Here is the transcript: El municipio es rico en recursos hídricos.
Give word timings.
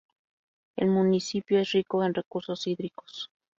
El 0.77 0.87
municipio 0.87 1.59
es 1.59 1.73
rico 1.73 2.03
en 2.03 2.15
recursos 2.15 2.65
hídricos. 2.65 3.29